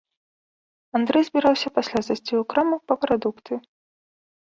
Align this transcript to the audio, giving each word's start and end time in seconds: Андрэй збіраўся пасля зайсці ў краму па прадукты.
Андрэй 0.99 1.23
збіраўся 1.27 1.73
пасля 1.77 1.99
зайсці 2.09 2.25
ў 2.25 2.43
краму 2.55 2.77
па 2.89 2.95
прадукты. 3.07 3.53